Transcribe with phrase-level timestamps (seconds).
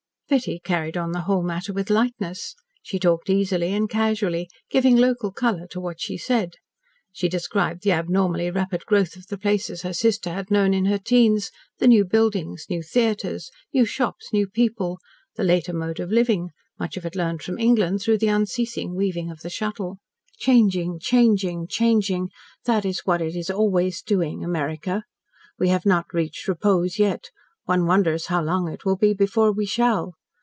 [0.31, 2.55] Betty carried on the whole matter with lightness.
[2.81, 6.53] She talked easily and casually, giving local colour to what she said.
[7.11, 10.97] She described the abnormally rapid growth of the places her sister had known in her
[10.97, 14.99] teens, the new buildings, new theatres, new shops, new people,
[15.35, 19.29] the later mode of living, much of it learned from England, through the unceasing weaving
[19.29, 19.97] of the Shuttle.
[20.37, 22.29] "Changing changing changing.
[22.63, 25.03] That is what it is always doing America.
[25.59, 27.31] We have not reached repose yet.
[27.65, 30.13] One wonders how long it will be before we shall.